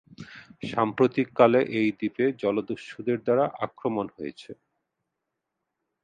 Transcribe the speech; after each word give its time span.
সাম্প্রতিককালে 0.69 1.59
এই 1.79 1.89
দ্বীপে 1.97 2.25
জলদস্যুদের 2.41 3.17
দ্বারা 3.25 3.45
আক্রমণ 3.65 4.05
হয়েছে। 4.15 4.51